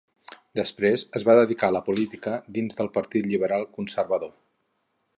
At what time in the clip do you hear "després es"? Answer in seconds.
0.59-1.25